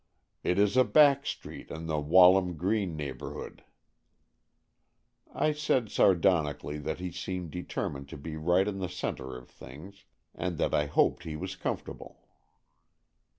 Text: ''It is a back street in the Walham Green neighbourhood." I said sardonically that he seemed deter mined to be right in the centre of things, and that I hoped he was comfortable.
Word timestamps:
''It 0.51 0.57
is 0.57 0.77
a 0.77 0.83
back 0.83 1.27
street 1.27 1.69
in 1.69 1.85
the 1.85 1.99
Walham 1.99 2.57
Green 2.57 2.95
neighbourhood." 2.97 3.63
I 5.31 5.51
said 5.51 5.91
sardonically 5.91 6.79
that 6.79 6.97
he 6.99 7.11
seemed 7.11 7.51
deter 7.51 7.87
mined 7.87 8.09
to 8.09 8.17
be 8.17 8.35
right 8.35 8.67
in 8.67 8.79
the 8.79 8.89
centre 8.89 9.37
of 9.37 9.47
things, 9.47 10.05
and 10.33 10.57
that 10.57 10.73
I 10.73 10.87
hoped 10.87 11.21
he 11.23 11.35
was 11.35 11.55
comfortable. 11.55 12.23